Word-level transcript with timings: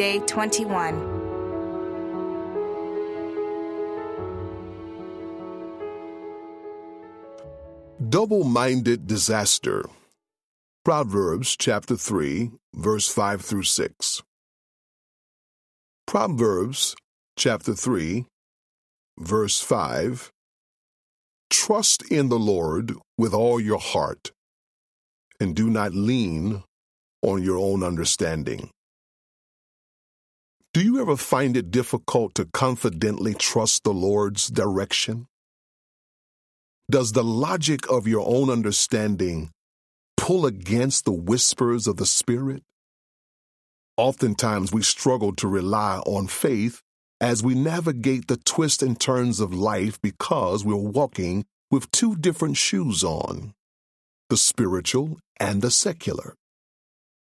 Day 0.00 0.18
21. 0.20 0.96
Double 8.08 8.44
minded 8.44 9.06
disaster. 9.06 9.84
Proverbs 10.86 11.54
chapter 11.54 11.96
3, 11.96 12.50
verse 12.72 13.10
5 13.10 13.42
through 13.42 13.64
6. 13.64 14.22
Proverbs 16.06 16.96
chapter 17.36 17.74
3, 17.74 18.24
verse 19.18 19.60
5. 19.60 20.30
Trust 21.50 22.10
in 22.10 22.30
the 22.30 22.38
Lord 22.38 22.94
with 23.18 23.34
all 23.34 23.60
your 23.60 23.78
heart, 23.78 24.32
and 25.38 25.54
do 25.54 25.68
not 25.68 25.92
lean 25.92 26.62
on 27.20 27.42
your 27.42 27.58
own 27.58 27.82
understanding. 27.82 28.70
Do 30.72 30.84
you 30.84 31.00
ever 31.00 31.16
find 31.16 31.56
it 31.56 31.72
difficult 31.72 32.36
to 32.36 32.44
confidently 32.44 33.34
trust 33.34 33.82
the 33.82 33.92
Lord's 33.92 34.46
direction? 34.46 35.26
Does 36.88 37.10
the 37.10 37.24
logic 37.24 37.90
of 37.90 38.06
your 38.06 38.24
own 38.24 38.48
understanding 38.48 39.50
pull 40.16 40.46
against 40.46 41.04
the 41.04 41.12
whispers 41.12 41.88
of 41.88 41.96
the 41.96 42.06
Spirit? 42.06 42.62
Oftentimes 43.96 44.72
we 44.72 44.82
struggle 44.82 45.34
to 45.34 45.48
rely 45.48 45.98
on 46.06 46.28
faith 46.28 46.82
as 47.20 47.42
we 47.42 47.56
navigate 47.56 48.28
the 48.28 48.36
twists 48.36 48.80
and 48.80 48.98
turns 48.98 49.40
of 49.40 49.52
life 49.52 50.00
because 50.00 50.64
we're 50.64 50.76
walking 50.76 51.46
with 51.72 51.90
two 51.90 52.14
different 52.14 52.56
shoes 52.56 53.02
on 53.02 53.54
the 54.28 54.36
spiritual 54.36 55.18
and 55.40 55.62
the 55.62 55.70
secular. 55.72 56.36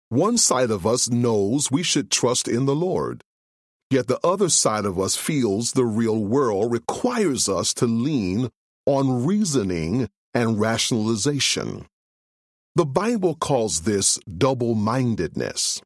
One 0.09 0.39
side 0.39 0.73
of 0.73 0.89
us 0.89 1.09
knows 1.09 1.71
we 1.71 1.85
should 1.85 2.11
trust 2.11 2.49
in 2.49 2.65
the 2.65 2.75
Lord, 2.75 3.23
yet 3.91 4.07
the 4.07 4.21
other 4.25 4.49
side 4.49 4.85
of 4.85 4.99
us 4.99 5.17
feels 5.17 5.73
the 5.73 5.85
real 5.85 6.19
world 6.19 6.73
requires 6.73 7.49
us 7.49 7.73
to 7.75 7.87
lean 7.87 8.51
on 8.87 9.25
reasoning 9.25 10.09
and 10.35 10.61
rationalization. 10.61 11.87
The 12.75 12.87
Bible 12.87 13.35
calls 13.35 13.83
this 13.83 14.19
double 14.27 14.75
mindedness. 14.75 15.83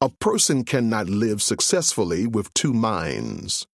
A 0.00 0.08
person 0.08 0.64
cannot 0.64 1.08
live 1.08 1.40
successfully 1.40 2.26
with 2.26 2.52
two 2.52 2.74
minds. 2.74 3.66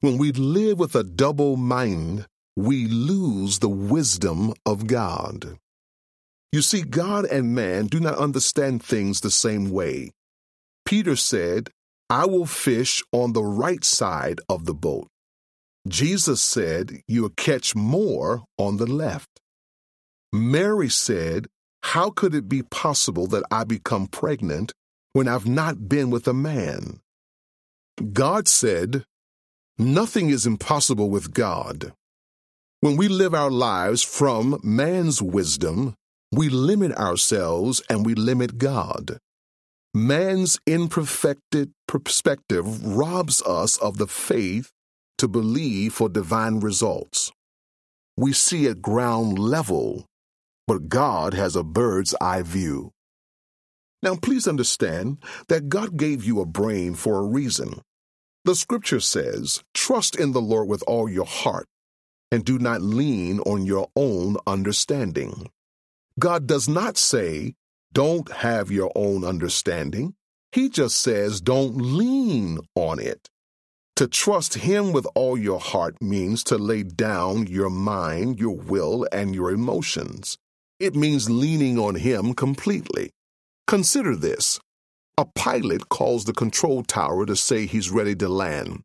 When 0.00 0.18
we 0.18 0.32
live 0.32 0.78
with 0.78 0.94
a 0.94 1.04
double 1.04 1.56
mind, 1.56 2.26
we 2.56 2.86
lose 2.86 3.58
the 3.58 3.68
wisdom 3.68 4.54
of 4.66 4.86
God. 4.86 5.58
You 6.52 6.62
see, 6.62 6.82
God 6.82 7.26
and 7.26 7.54
man 7.54 7.86
do 7.86 8.00
not 8.00 8.18
understand 8.18 8.82
things 8.82 9.20
the 9.20 9.30
same 9.30 9.70
way. 9.70 10.10
Peter 10.84 11.14
said, 11.16 11.70
I 12.10 12.26
will 12.26 12.46
fish 12.46 13.04
on 13.12 13.32
the 13.32 13.44
right 13.44 13.84
side 13.84 14.40
of 14.48 14.66
the 14.66 14.74
boat. 14.74 15.06
Jesus 15.86 16.40
said, 16.40 17.02
You'll 17.06 17.30
catch 17.30 17.76
more 17.76 18.42
on 18.58 18.78
the 18.78 18.86
left. 18.86 19.28
Mary 20.32 20.88
said, 20.88 21.46
How 21.84 22.10
could 22.10 22.34
it 22.34 22.48
be 22.48 22.64
possible 22.64 23.28
that 23.28 23.44
I 23.50 23.62
become 23.62 24.08
pregnant 24.08 24.72
when 25.12 25.28
I've 25.28 25.46
not 25.46 25.88
been 25.88 26.10
with 26.10 26.26
a 26.26 26.34
man? 26.34 27.00
God 28.12 28.48
said, 28.48 29.04
Nothing 29.78 30.30
is 30.30 30.46
impossible 30.46 31.10
with 31.10 31.32
God. 31.32 31.92
When 32.80 32.96
we 32.96 33.06
live 33.08 33.34
our 33.34 33.50
lives 33.50 34.02
from 34.02 34.58
man's 34.64 35.22
wisdom, 35.22 35.94
we 36.32 36.48
limit 36.48 36.92
ourselves 36.92 37.82
and 37.88 38.04
we 38.04 38.14
limit 38.14 38.58
God. 38.58 39.18
Man's 39.92 40.60
imperfected 40.68 41.72
perspective 41.88 42.86
robs 42.86 43.42
us 43.42 43.76
of 43.78 43.98
the 43.98 44.06
faith 44.06 44.70
to 45.18 45.26
believe 45.26 45.94
for 45.94 46.08
divine 46.08 46.60
results. 46.60 47.32
We 48.16 48.32
see 48.32 48.68
at 48.68 48.82
ground 48.82 49.36
level, 49.36 50.06
but 50.68 50.88
God 50.88 51.34
has 51.34 51.56
a 51.56 51.64
bird's 51.64 52.14
eye 52.20 52.42
view. 52.42 52.92
Now, 54.00 54.14
please 54.14 54.46
understand 54.46 55.18
that 55.48 55.68
God 55.68 55.96
gave 55.96 56.22
you 56.22 56.40
a 56.40 56.46
brain 56.46 56.94
for 56.94 57.18
a 57.18 57.26
reason. 57.26 57.80
The 58.44 58.54
scripture 58.54 59.00
says, 59.00 59.64
Trust 59.74 60.14
in 60.14 60.30
the 60.30 60.40
Lord 60.40 60.68
with 60.68 60.84
all 60.86 61.08
your 61.08 61.26
heart, 61.26 61.66
and 62.30 62.44
do 62.44 62.60
not 62.60 62.80
lean 62.80 63.40
on 63.40 63.66
your 63.66 63.88
own 63.96 64.36
understanding. 64.46 65.50
God 66.20 66.46
does 66.46 66.68
not 66.68 66.96
say, 66.96 67.54
Don't 67.92 68.30
have 68.30 68.70
your 68.70 68.92
own 68.94 69.24
understanding. 69.24 70.14
He 70.52 70.68
just 70.68 71.00
says, 71.00 71.40
Don't 71.40 71.76
lean 71.76 72.58
on 72.74 72.98
it. 73.00 73.28
To 73.96 74.06
trust 74.06 74.54
Him 74.54 74.92
with 74.92 75.06
all 75.14 75.36
your 75.36 75.60
heart 75.60 76.00
means 76.00 76.44
to 76.44 76.56
lay 76.56 76.82
down 76.82 77.46
your 77.48 77.70
mind, 77.70 78.38
your 78.38 78.56
will, 78.56 79.06
and 79.12 79.34
your 79.34 79.50
emotions. 79.50 80.38
It 80.78 80.94
means 80.94 81.28
leaning 81.28 81.78
on 81.78 81.96
Him 81.96 82.34
completely. 82.34 83.10
Consider 83.66 84.16
this. 84.16 84.58
A 85.18 85.26
pilot 85.26 85.88
calls 85.90 86.24
the 86.24 86.32
control 86.32 86.82
tower 86.82 87.26
to 87.26 87.36
say 87.36 87.66
he's 87.66 87.90
ready 87.90 88.14
to 88.16 88.28
land. 88.28 88.82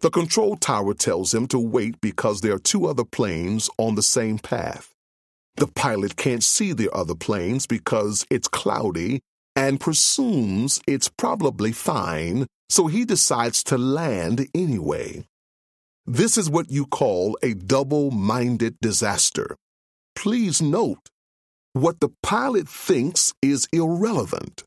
The 0.00 0.10
control 0.10 0.56
tower 0.56 0.94
tells 0.94 1.34
him 1.34 1.48
to 1.48 1.58
wait 1.58 2.00
because 2.00 2.40
there 2.40 2.54
are 2.54 2.58
two 2.58 2.86
other 2.86 3.04
planes 3.04 3.68
on 3.78 3.96
the 3.96 4.02
same 4.02 4.38
path. 4.38 4.91
The 5.56 5.66
pilot 5.66 6.16
can't 6.16 6.42
see 6.42 6.72
the 6.72 6.90
other 6.92 7.14
planes 7.14 7.66
because 7.66 8.26
it's 8.30 8.48
cloudy 8.48 9.20
and 9.54 9.80
presumes 9.80 10.80
it's 10.86 11.08
probably 11.08 11.72
fine 11.72 12.46
so 12.72 12.86
he 12.86 13.04
decides 13.04 13.62
to 13.64 13.76
land 13.76 14.48
anyway. 14.54 15.26
This 16.06 16.38
is 16.38 16.48
what 16.48 16.70
you 16.70 16.86
call 16.86 17.36
a 17.42 17.52
double 17.52 18.10
minded 18.10 18.76
disaster. 18.80 19.56
Please 20.16 20.62
note, 20.62 21.10
what 21.74 22.00
the 22.00 22.08
pilot 22.22 22.66
thinks 22.66 23.34
is 23.42 23.68
irrelevant. 23.74 24.64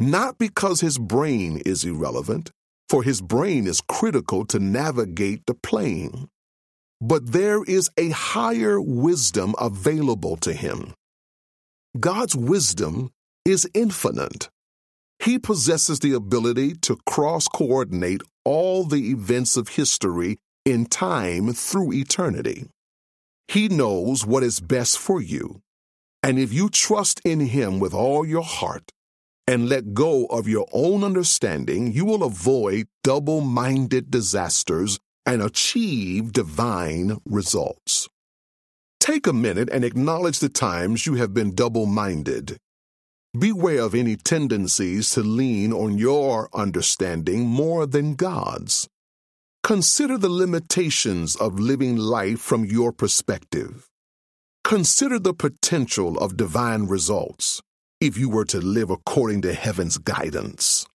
Not 0.00 0.36
because 0.36 0.80
his 0.80 0.98
brain 0.98 1.62
is 1.64 1.84
irrelevant, 1.84 2.50
for 2.88 3.04
his 3.04 3.20
brain 3.20 3.68
is 3.68 3.80
critical 3.80 4.44
to 4.46 4.58
navigate 4.58 5.46
the 5.46 5.54
plane. 5.54 6.28
But 7.00 7.32
there 7.32 7.62
is 7.64 7.90
a 7.96 8.10
higher 8.10 8.80
wisdom 8.80 9.54
available 9.58 10.36
to 10.38 10.52
him. 10.52 10.94
God's 11.98 12.36
wisdom 12.36 13.10
is 13.44 13.68
infinite. 13.72 14.48
He 15.20 15.38
possesses 15.38 16.00
the 16.00 16.12
ability 16.12 16.74
to 16.82 16.98
cross 17.06 17.48
coordinate 17.48 18.22
all 18.44 18.84
the 18.84 19.10
events 19.10 19.56
of 19.56 19.68
history 19.68 20.38
in 20.64 20.86
time 20.86 21.52
through 21.52 21.92
eternity. 21.92 22.68
He 23.48 23.68
knows 23.68 24.26
what 24.26 24.42
is 24.42 24.60
best 24.60 24.98
for 24.98 25.20
you. 25.20 25.62
And 26.22 26.38
if 26.38 26.52
you 26.52 26.68
trust 26.68 27.20
in 27.24 27.40
Him 27.40 27.80
with 27.80 27.94
all 27.94 28.26
your 28.26 28.42
heart 28.42 28.92
and 29.46 29.68
let 29.68 29.94
go 29.94 30.26
of 30.26 30.46
your 30.46 30.66
own 30.72 31.02
understanding, 31.02 31.92
you 31.92 32.04
will 32.04 32.22
avoid 32.22 32.88
double 33.02 33.40
minded 33.40 34.10
disasters 34.10 34.98
and 35.28 35.42
achieve 35.42 36.32
divine 36.32 37.18
results. 37.24 38.08
Take 38.98 39.28
a 39.28 39.32
minute 39.32 39.68
and 39.70 39.84
acknowledge 39.84 40.40
the 40.40 40.48
times 40.48 41.06
you 41.06 41.14
have 41.14 41.32
been 41.32 41.54
double 41.54 41.86
minded 41.86 42.58
Beware 43.38 43.82
of 43.82 43.94
any 43.94 44.16
tendencies 44.16 45.10
to 45.10 45.20
lean 45.20 45.70
on 45.70 45.98
your 45.98 46.48
understanding 46.54 47.46
more 47.46 47.86
than 47.86 48.14
God's. 48.14 48.88
Consider 49.62 50.16
the 50.16 50.30
limitations 50.30 51.36
of 51.36 51.60
living 51.60 51.96
life 51.98 52.40
from 52.40 52.64
your 52.64 52.90
perspective. 52.90 53.86
Consider 54.64 55.18
the 55.18 55.34
potential 55.34 56.16
of 56.18 56.38
divine 56.38 56.86
results 56.86 57.60
if 58.00 58.16
you 58.16 58.30
were 58.30 58.46
to 58.46 58.60
live 58.60 58.88
according 58.88 59.42
to 59.42 59.52
heaven's 59.52 59.98
guidance. 59.98 60.86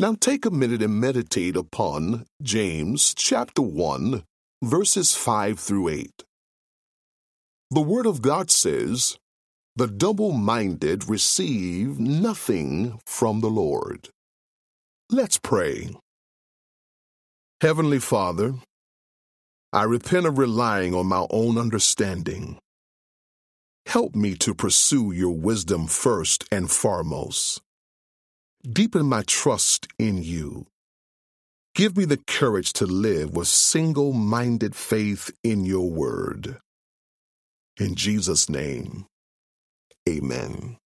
Now 0.00 0.14
take 0.18 0.46
a 0.46 0.50
minute 0.50 0.80
and 0.80 0.98
meditate 0.98 1.56
upon 1.56 2.24
James 2.40 3.12
chapter 3.12 3.60
1, 3.60 4.22
verses 4.62 5.14
5 5.14 5.58
through 5.58 5.88
8. 5.90 6.24
The 7.70 7.82
Word 7.82 8.06
of 8.06 8.22
God 8.22 8.50
says, 8.50 9.18
the 9.76 9.86
double 9.86 10.32
minded 10.32 11.06
receive 11.06 12.00
nothing 12.00 12.98
from 13.04 13.42
the 13.42 13.50
Lord. 13.50 14.08
Let's 15.10 15.36
pray. 15.36 15.94
Heavenly 17.60 17.98
Father, 17.98 18.54
I 19.70 19.82
repent 19.82 20.24
of 20.24 20.38
relying 20.38 20.94
on 20.94 21.08
my 21.08 21.26
own 21.28 21.58
understanding. 21.58 22.56
Help 23.84 24.14
me 24.14 24.34
to 24.36 24.54
pursue 24.54 25.12
your 25.12 25.36
wisdom 25.36 25.86
first 25.86 26.46
and 26.50 26.70
foremost. 26.70 27.60
Deepen 28.62 29.06
my 29.06 29.22
trust 29.26 29.88
in 29.98 30.22
you. 30.22 30.66
Give 31.74 31.96
me 31.96 32.04
the 32.04 32.18
courage 32.18 32.74
to 32.74 32.86
live 32.86 33.34
with 33.34 33.48
single 33.48 34.12
minded 34.12 34.76
faith 34.76 35.30
in 35.42 35.64
your 35.64 35.90
word. 35.90 36.58
In 37.78 37.94
Jesus' 37.94 38.50
name. 38.50 39.06
Amen. 40.08 40.79